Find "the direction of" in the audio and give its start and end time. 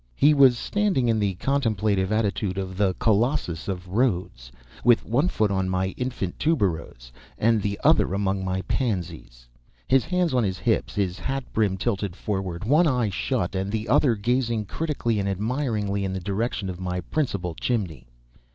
16.13-16.79